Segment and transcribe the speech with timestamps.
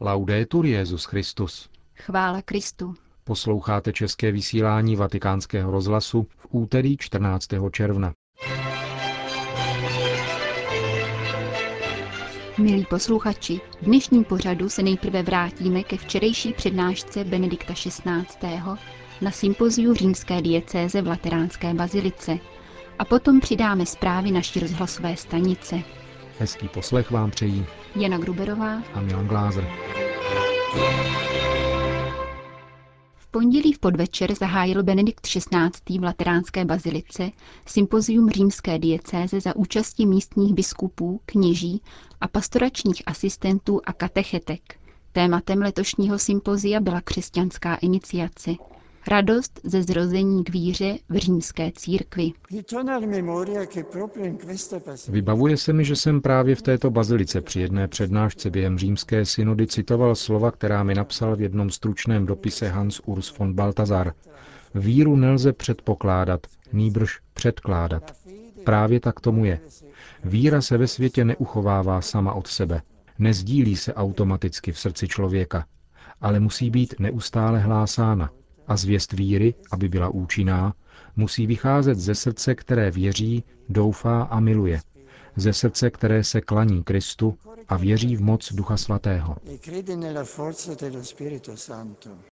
[0.00, 1.68] Laudetur Jezus Christus.
[1.96, 2.94] Chvála Kristu.
[3.24, 7.48] Posloucháte české vysílání Vatikánského rozhlasu v úterý 14.
[7.72, 8.12] června.
[12.58, 18.62] Milí posluchači, v dnešním pořadu se nejprve vrátíme ke včerejší přednášce Benedikta XVI.
[19.20, 22.38] na sympoziu římské diecéze v Lateránské bazilice
[22.98, 25.82] a potom přidáme zprávy naší rozhlasové stanice.
[26.40, 27.66] Hezký poslech vám přejí
[27.96, 29.68] Jana Gruberová a Milan Glázer.
[33.16, 35.98] V pondělí v podvečer zahájil Benedikt XVI.
[35.98, 37.30] v Lateránské bazilice
[37.66, 41.82] sympozium římské diecéze za účasti místních biskupů, kněží
[42.20, 44.80] a pastoračních asistentů a katechetek.
[45.12, 48.50] Tématem letošního sympozia byla křesťanská iniciace–
[49.08, 52.32] Radost ze zrození k víře v římské církvi.
[55.08, 59.66] Vybavuje se mi, že jsem právě v této bazilice při jedné přednášce během římské synody
[59.66, 64.12] citoval slova, která mi napsal v jednom stručném dopise Hans Urs von Baltazar.
[64.74, 68.16] Víru nelze předpokládat, nýbrž předkládat.
[68.64, 69.60] Právě tak tomu je.
[70.24, 72.82] Víra se ve světě neuchovává sama od sebe.
[73.18, 75.66] Nezdílí se automaticky v srdci člověka,
[76.20, 78.30] ale musí být neustále hlásána,
[78.68, 80.74] a zvěst víry, aby byla účinná,
[81.16, 84.80] musí vycházet ze srdce, které věří, doufá a miluje.
[85.36, 89.36] Ze srdce, které se klaní Kristu a věří v moc Ducha Svatého.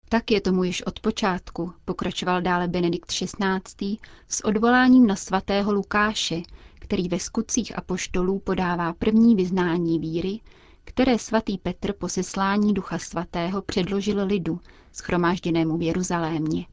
[0.08, 3.96] Tak je tomu již od počátku, pokračoval dále Benedikt XVI.
[4.28, 6.42] s odvoláním na svatého Lukáše,
[6.78, 10.40] který ve skutcích apoštolů podává první vyznání víry,
[10.84, 14.60] které svatý Petr po seslání Ducha Svatého předložil lidu,
[14.92, 16.66] schromážděnému v Jeruzalémě.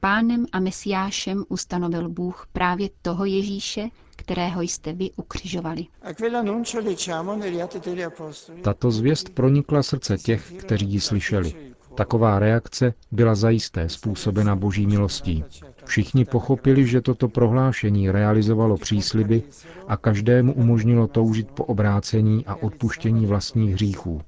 [0.00, 5.86] Pánem a Mesiášem ustanovil Bůh právě toho Ježíše, kterého jste vy ukřižovali.
[8.62, 11.72] Tato zvěst pronikla srdce těch, kteří ji slyšeli.
[11.94, 15.44] Taková reakce byla zajisté způsobena boží milostí.
[15.84, 19.42] Všichni pochopili, že toto prohlášení realizovalo přísliby
[19.88, 24.20] a každému umožnilo toužit po obrácení a odpuštění vlastních hříchů.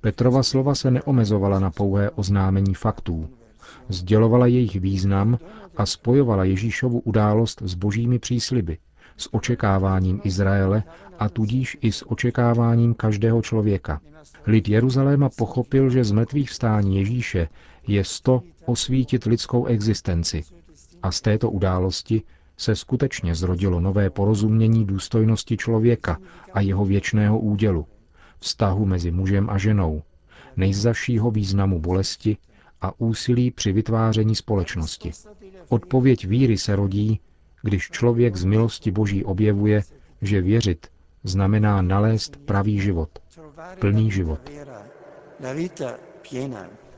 [0.00, 3.28] Petrova slova se neomezovala na pouhé oznámení faktů.
[3.88, 5.38] Sdělovala jejich význam
[5.76, 8.78] a spojovala Ježíšovu událost s božími přísliby,
[9.16, 10.82] s očekáváním Izraele
[11.18, 14.00] a tudíž i s očekáváním každého člověka.
[14.46, 17.48] Lid Jeruzaléma pochopil, že z mrtvých vstání Ježíše
[17.86, 20.44] je sto osvítit lidskou existenci.
[21.02, 22.22] A z této události
[22.56, 26.18] se skutečně zrodilo nové porozumění důstojnosti člověka
[26.52, 27.86] a jeho věčného údělu–
[28.40, 30.02] vztahu mezi mužem a ženou,
[30.56, 32.36] nejzašího významu bolesti
[32.80, 35.10] a úsilí při vytváření společnosti.
[35.68, 37.20] Odpověď víry se rodí,
[37.62, 39.82] když člověk z milosti Boží objevuje,
[40.22, 40.86] že věřit
[41.24, 43.18] znamená nalézt pravý život,
[43.80, 44.40] plný život.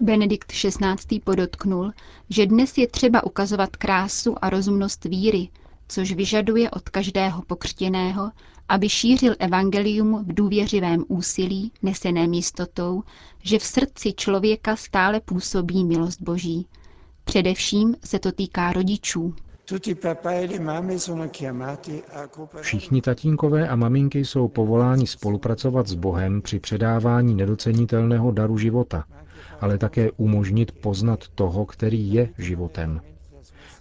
[0.00, 1.20] Benedikt XVI.
[1.24, 1.92] podotknul,
[2.30, 5.48] že dnes je třeba ukazovat krásu a rozumnost víry,
[5.88, 8.30] což vyžaduje od každého pokřtěného,
[8.68, 13.02] aby šířil evangelium v důvěřivém úsilí, neseném jistotou,
[13.42, 16.66] že v srdci člověka stále působí milost Boží.
[17.24, 19.34] Především se to týká rodičů.
[22.60, 29.04] Všichni tatínkové a maminky jsou povoláni spolupracovat s Bohem při předávání nedocenitelného daru života,
[29.60, 33.00] ale také umožnit poznat toho, který je životem.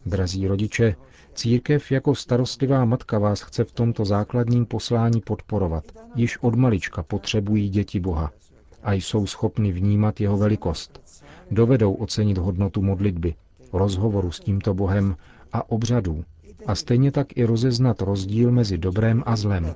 [0.06, 0.95] Drazí rodiče,
[1.34, 5.84] Církev jako starostlivá matka vás chce v tomto základním poslání podporovat.
[6.16, 8.31] Již od malička potřebují děti Boha
[8.84, 11.22] a jsou schopni vnímat jeho velikost.
[11.51, 13.35] Dovedou ocenit hodnotu modlitby,
[13.73, 15.16] rozhovoru s tímto Bohem
[15.53, 16.23] a obřadů,
[16.66, 19.75] a stejně tak i rozeznat rozdíl mezi dobrem a zlem.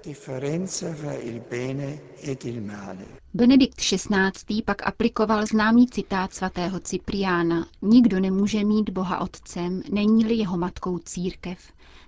[3.34, 4.62] Benedikt XVI.
[4.66, 11.58] pak aplikoval známý citát svatého Cypriána Nikdo nemůže mít Boha otcem, není-li jeho matkou církev,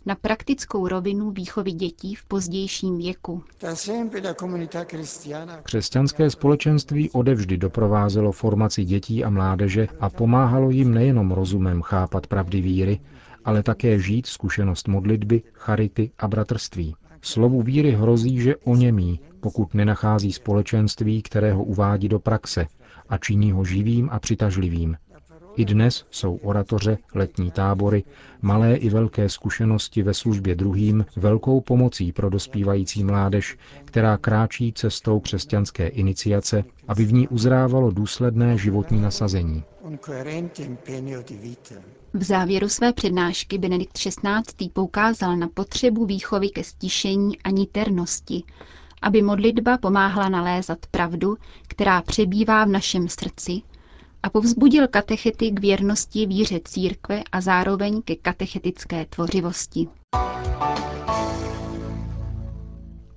[0.06, 3.44] na praktickou rovinu výchovy dětí v pozdějším věku.
[5.64, 12.62] Křesťanské společenství odevždy doprovázelo formaci dětí a mládeže a pomáhalo jim nejenom rozumem chápat pravdy
[12.62, 13.00] víry,
[13.46, 16.96] ale také žít zkušenost modlitby, charity a bratrství.
[17.22, 22.68] Slovu víry hrozí, že oněmí, pokud nenachází společenství, které ho uvádí do praxe
[23.10, 24.98] a činí ho živým a přitažlivým.
[25.56, 28.04] I dnes jsou oratoře, letní tábory,
[28.42, 35.20] malé i velké zkušenosti ve službě druhým velkou pomocí pro dospívající mládež, která kráčí cestou
[35.20, 39.64] křesťanské iniciace, aby v ní uzrávalo důsledné životní nasazení.
[42.16, 44.70] V závěru své přednášky Benedikt XVI.
[44.74, 48.44] poukázal na potřebu výchovy ke stišení a niternosti
[49.06, 53.62] aby modlitba pomáhala nalézat pravdu, která přebývá v našem srdci,
[54.24, 59.88] a povzbudil katechety k věrnosti víře církve a zároveň ke katechetické tvořivosti.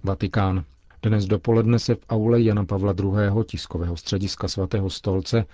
[0.03, 0.65] Vatikán.
[1.03, 3.45] Dnes dopoledne se v aule Jana Pavla II.
[3.47, 5.45] tiskového střediska svatého stolce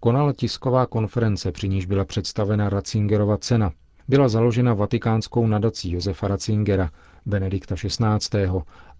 [0.00, 3.72] konala tisková konference, při níž byla představena Ratzingerova cena.
[4.08, 6.90] Byla založena vatikánskou nadací Josefa Ratzingera,
[7.26, 8.48] Benedikta XVI.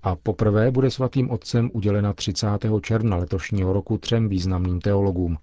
[0.03, 2.47] a poprvé bude svatým otcem udělena 30.
[2.83, 5.39] června letošního roku třem významným teologům.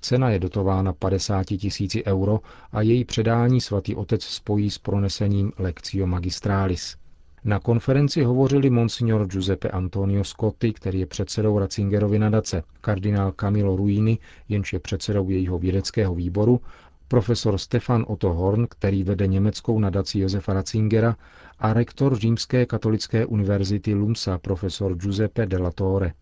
[0.00, 2.40] Cena je dotována 50 tisíci euro
[2.72, 6.96] a její předání svatý otec spojí s pronesením Lectio Magistralis.
[7.44, 14.18] Na konferenci hovořili monsignor Giuseppe Antonio Scotti, který je předsedou Ratzingerovy nadace, kardinál Camilo Ruini,
[14.48, 16.60] jenž je předsedou jejího vědeckého výboru,
[17.08, 21.16] profesor Stefan Otto Horn, který vede německou nadaci Josefa Ratzingera
[21.58, 26.12] a rektor Římské katolické univerzity Lumsa profesor Giuseppe Della Torre.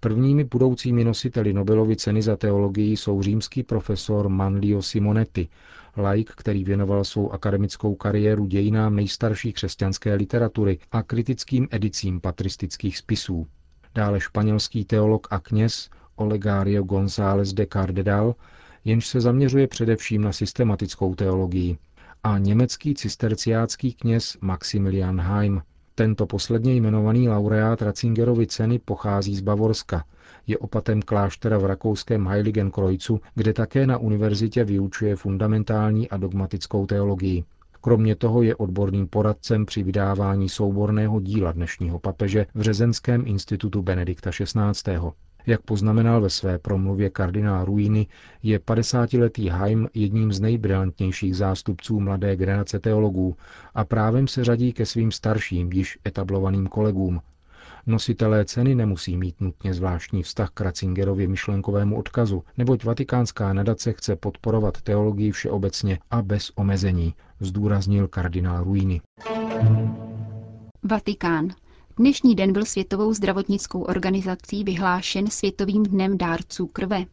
[0.00, 5.48] Prvními budoucími nositeli Nobelovy ceny za teologii jsou římský profesor Manlio Simonetti,
[5.96, 13.46] laik, který věnoval svou akademickou kariéru dějinám nejstarší křesťanské literatury a kritickým edicím patristických spisů.
[13.94, 18.34] Dále španělský teolog a kněz Olegario González de Cardedal,
[18.84, 21.78] jenž se zaměřuje především na systematickou teologii,
[22.24, 25.62] a německý cisterciácký kněz Maximilian Heim,
[25.94, 30.04] tento posledně jmenovaný laureát Ratzingerovy ceny pochází z Bavorska.
[30.46, 37.44] Je opatem kláštera v rakouském Heiligenkreuzu, kde také na univerzitě vyučuje fundamentální a dogmatickou teologii.
[37.80, 44.30] Kromě toho je odborným poradcem při vydávání souborného díla dnešního papeže v Řezenském institutu Benedikta
[44.30, 44.98] XVI.
[45.46, 48.06] Jak poznamenal ve své promluvě kardinál Ruiny,
[48.42, 53.36] je 50-letý Haim jedním z nejbrilantnějších zástupců mladé generace teologů
[53.74, 57.20] a právem se řadí ke svým starším, již etablovaným kolegům.
[57.86, 64.16] Nositelé ceny nemusí mít nutně zvláštní vztah k Ratzingerově myšlenkovému odkazu, neboť vatikánská nadace chce
[64.16, 69.00] podporovat teologii všeobecně a bez omezení, zdůraznil kardinál Ruiny.
[70.82, 71.48] Vatikán.
[71.96, 77.04] Dnešní den byl Světovou zdravotnickou organizací vyhlášen Světovým dnem dárců krve.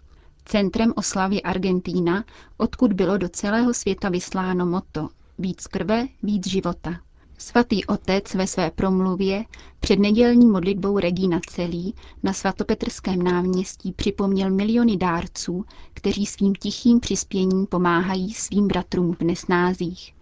[0.46, 2.24] Centrem oslavy Argentína,
[2.58, 5.10] odkud bylo do celého světa vysláno moto
[5.40, 7.00] Víc krve, víc života.
[7.38, 9.46] Svatý otec ve své promluvě
[9.80, 17.66] před nedělní modlitbou Regina Celí na svatopetrském náměstí připomněl miliony dárců, kteří svým tichým přispěním
[17.66, 20.14] pomáhají svým bratrům v nesnázích.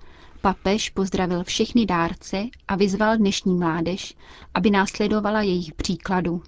[0.42, 4.16] Papež pozdravil všechny dárce a vyzval dnešní mládež,
[4.54, 6.42] aby následovala jejich příkladu.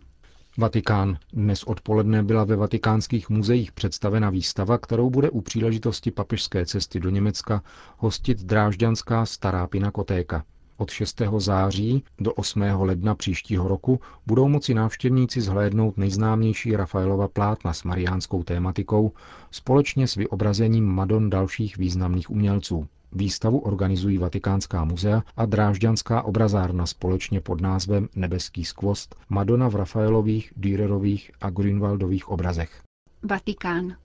[0.57, 1.17] Vatikán.
[1.33, 7.09] Dnes odpoledne byla ve vatikánských muzeích představena výstava, kterou bude u příležitosti papežské cesty do
[7.09, 7.63] Německa
[7.97, 10.43] hostit drážďanská stará pinakotéka.
[10.77, 11.21] Od 6.
[11.37, 12.61] září do 8.
[12.61, 19.11] ledna příštího roku budou moci návštěvníci zhlédnout nejznámější Rafaelova plátna s mariánskou tématikou
[19.51, 22.87] společně s vyobrazením Madon dalších významných umělců.
[23.11, 30.53] Výstavu organizují Vatikánská muzea a Drážďanská obrazárna společně pod názvem Nebeský skvost Madonna v Rafaelových,
[30.57, 32.81] Dürerových a Grünwaldových obrazech.
[33.23, 33.95] Vatikán.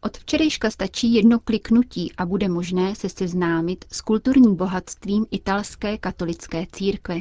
[0.00, 6.66] Od včerejška stačí jedno kliknutí a bude možné se seznámit s kulturním bohatstvím italské katolické
[6.72, 7.20] církve.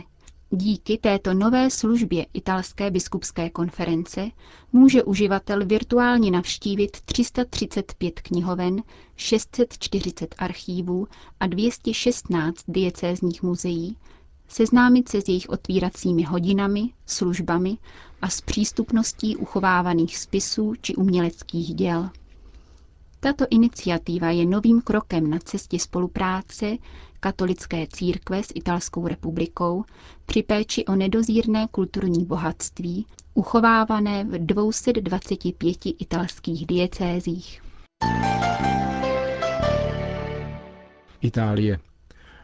[0.56, 4.32] Díky této nové službě italské biskupské konference
[4.74, 8.84] může uživatel virtuálně navštívit 335 knihoven,
[9.16, 11.08] 640 archívů
[11.40, 13.98] a 216 diecézních muzeí,
[14.48, 17.78] seznámit se s jejich otvíracími hodinami, službami
[18.22, 22.10] a s přístupností uchovávaných spisů či uměleckých děl.
[23.26, 26.78] Tato iniciativa je novým krokem na cestě spolupráce
[27.20, 29.84] katolické církve s Italskou republikou
[30.26, 37.62] při péči o nedozírné kulturní bohatství, uchovávané v 225 italských diecézích.
[41.22, 41.80] Itálie.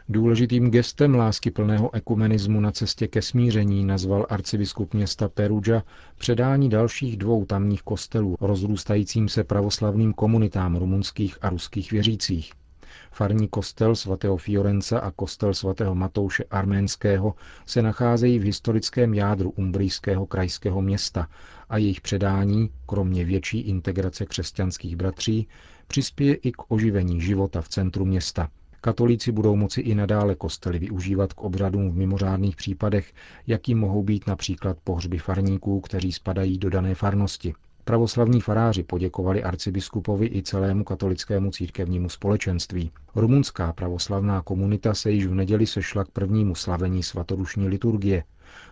[0.08, 5.82] Důležitým gestem lásky plného ekumenismu na cestě ke smíření nazval arcibiskup města Perugia
[6.18, 12.52] předání dalších dvou tamních kostelů rozrůstajícím se pravoslavným komunitám rumunských a ruských věřících.
[13.12, 17.34] Farní kostel svatého Fiorenca a kostel svatého Matouše Arménského
[17.66, 21.28] se nacházejí v historickém jádru umbrijského krajského města
[21.68, 25.48] a jejich předání, kromě větší integrace křesťanských bratří,
[25.86, 28.48] přispěje i k oživení života v centru města–
[28.84, 33.12] Katolíci budou moci i nadále kostely využívat k obřadům v mimořádných případech,
[33.46, 37.54] jakým mohou být například pohřby farníků, kteří spadají do dané farnosti.
[37.84, 42.90] Pravoslavní faráři poděkovali arcibiskupovi i celému katolickému církevnímu společenství.
[43.14, 48.24] Rumunská pravoslavná komunita se již v neděli sešla k prvnímu slavení svatodušní liturgie.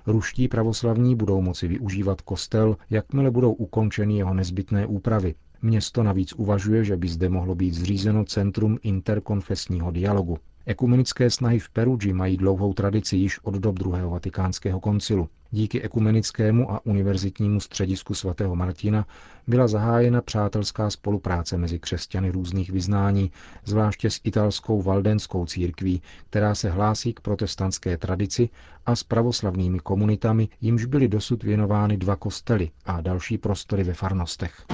[0.06, 5.34] Ruští pravoslavní budou moci využívat kostel, jakmile budou ukončeny jeho nezbytné úpravy.
[5.62, 10.38] Město navíc uvažuje, že by zde mohlo být zřízeno Centrum interkonfesního dialogu.
[10.66, 15.28] Ekumenické snahy v Perugii mají dlouhou tradici již od dob druhého vatikánského koncilu.
[15.50, 19.06] Díky ekumenickému a univerzitnímu středisku svatého Martina
[19.46, 23.30] byla zahájena přátelská spolupráce mezi křesťany různých vyznání,
[23.64, 28.48] zvláště s italskou valdenskou církví, která se hlásí k protestantské tradici
[28.86, 34.66] a s pravoslavnými komunitami, jimž byly dosud věnovány dva kostely a další prostory ve farnostech.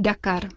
[0.00, 0.48] Dakar.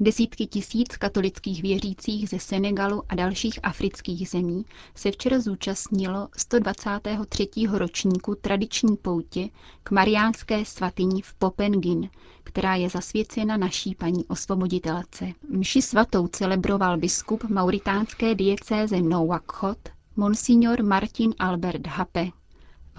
[0.00, 7.48] Desítky tisíc katolických věřících ze Senegalu a dalších afrických zemí se včera zúčastnilo 123.
[7.72, 9.48] ročníku tradiční poutě
[9.82, 12.10] k mariánské svatyni v Popengin,
[12.44, 15.32] která je zasvěcena naší paní osvoboditelce.
[15.48, 22.26] Mši svatou celebroval biskup mauritánské diecéze Nouakchott, monsignor Martin Albert Hape,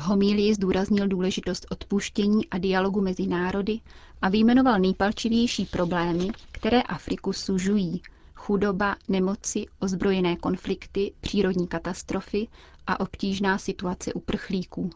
[0.01, 3.79] homílii zdůraznil důležitost odpuštění a dialogu mezi národy
[4.22, 8.01] a vyjmenoval nejpalčivější problémy, které Afriku sužují.
[8.36, 12.48] Chudoba, nemoci, ozbrojené konflikty, přírodní katastrofy
[12.88, 14.89] a obtížná situace uprchlíků.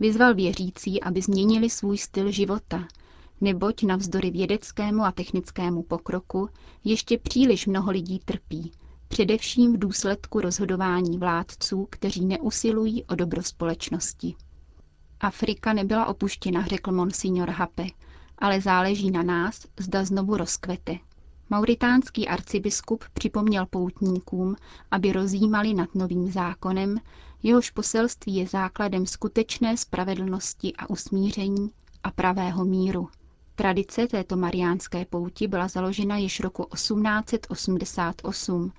[0.00, 2.88] Vyzval věřící, aby změnili svůj styl života,
[3.40, 6.48] neboť navzdory vědeckému a technickému pokroku
[6.84, 8.72] ještě příliš mnoho lidí trpí,
[9.08, 14.34] především v důsledku rozhodování vládců, kteří neusilují o dobro společnosti.
[15.20, 17.86] Afrika nebyla opuštěna, řekl monsignor Hape,
[18.38, 20.98] ale záleží na nás, zda znovu rozkvete.
[21.50, 24.56] Mauritánský arcibiskup připomněl poutníkům,
[24.90, 26.98] aby rozjímali nad novým zákonem,
[27.42, 31.70] jehož poselství je základem skutečné spravedlnosti a usmíření
[32.02, 33.08] a pravého míru.
[33.58, 38.72] Tradice této mariánské pouti byla založena již roku 1888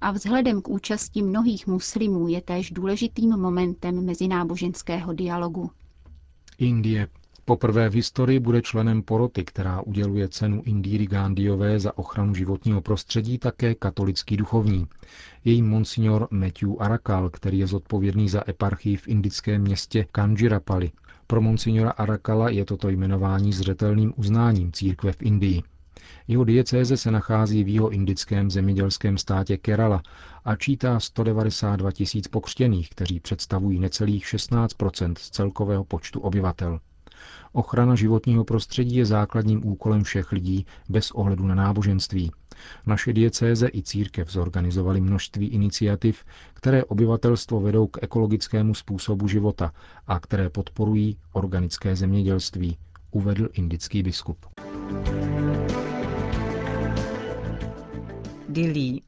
[0.00, 5.70] a vzhledem k účasti mnohých muslimů je též důležitým momentem mezináboženského dialogu.
[6.58, 7.08] Indie
[7.46, 13.38] Poprvé v historii bude členem poroty, která uděluje cenu Indíry Gandhiové za ochranu životního prostředí
[13.38, 14.86] také katolický duchovní.
[15.44, 20.90] Její monsignor Matthew Arakal, který je zodpovědný za eparchii v indickém městě Kanjirapali,
[21.34, 25.62] pro monsignora Arakala je toto jmenování zřetelným uznáním církve v Indii.
[26.28, 30.02] Jeho diecéze se nachází v jeho indickém zemědělském státě Kerala
[30.44, 34.72] a čítá 192 tisíc pokřtěných, kteří představují necelých 16
[35.18, 36.80] z celkového počtu obyvatel.
[37.52, 42.30] Ochrana životního prostředí je základním úkolem všech lidí bez ohledu na náboženství.
[42.86, 49.72] Naše diecéze i církev zorganizovali množství iniciativ, které obyvatelstvo vedou k ekologickému způsobu života
[50.06, 52.78] a které podporují organické zemědělství,
[53.10, 54.46] uvedl indický biskup.
[58.48, 59.00] Dili.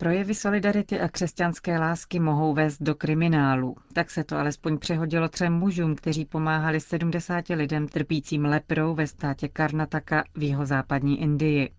[0.00, 3.76] Projevy solidarity a křesťanské lásky mohou vést do kriminálu.
[3.92, 9.48] Tak se to alespoň přehodilo třem mužům, kteří pomáhali 70 lidem trpícím leprou ve státě
[9.48, 11.70] Karnataka v jeho západní Indii.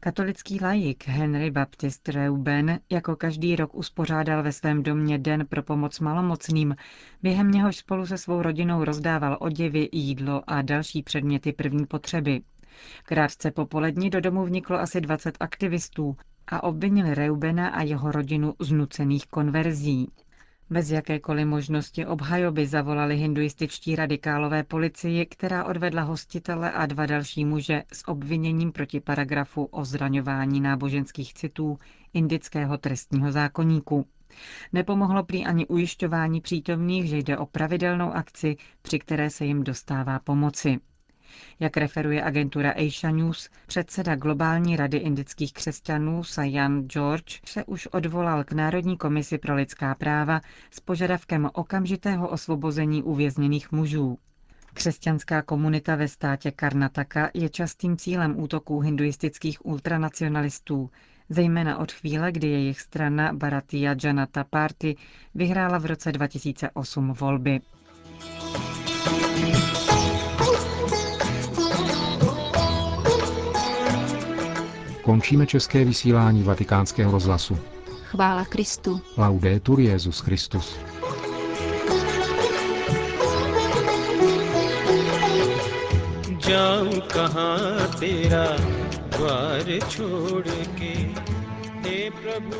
[0.00, 6.00] Katolický laik Henry Baptist Reuben jako každý rok uspořádal ve svém domě Den pro pomoc
[6.00, 6.76] malomocným,
[7.22, 12.40] během něhož spolu se svou rodinou rozdával oděvy, jídlo a další předměty první potřeby.
[13.04, 18.54] Krátce po poledni do domu vniklo asi 20 aktivistů a obvinili Reubena a jeho rodinu
[18.58, 20.08] z nucených konverzí.
[20.70, 27.82] Bez jakékoliv možnosti obhajoby zavolali hinduističtí radikálové policii, která odvedla hostitele a dva další muže
[27.92, 31.78] s obviněním proti paragrafu o zraňování náboženských citů
[32.14, 34.06] indického trestního zákoníku.
[34.72, 40.18] Nepomohlo prý ani ujišťování přítomných, že jde o pravidelnou akci, při které se jim dostává
[40.18, 40.78] pomoci.
[41.60, 48.44] Jak referuje agentura Asia News, předseda globální rady indických křesťanů Sayan George se už odvolal
[48.44, 50.40] k Národní komisi pro lidská práva
[50.70, 54.18] s požadavkem okamžitého osvobození uvězněných mužů.
[54.74, 60.90] Křesťanská komunita ve státě Karnataka je častým cílem útoků hinduistických ultranacionalistů,
[61.28, 64.96] zejména od chvíle, kdy jejich strana Bharatiya Janata Party
[65.34, 67.60] vyhrála v roce 2008 volby.
[75.07, 77.57] Končíme české vysílání vatikánského rozhlasu.
[78.03, 79.01] Chvála Kristu.
[79.17, 80.77] Laudetur Jezus Christus.
[86.47, 88.45] जाऊं कहाँ तेरा
[89.17, 90.93] द्वार छोड़ के
[91.83, 92.57] हे प्रभु